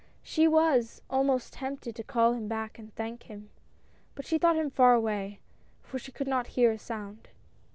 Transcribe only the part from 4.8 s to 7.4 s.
away, for she could not hear a sound.